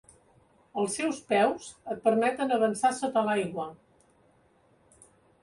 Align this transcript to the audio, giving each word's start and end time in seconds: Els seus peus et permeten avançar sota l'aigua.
Els 0.83 0.95
seus 0.99 1.19
peus 1.33 1.67
et 1.97 1.99
permeten 2.07 2.55
avançar 2.57 2.93
sota 3.01 3.25
l'aigua. 3.29 3.69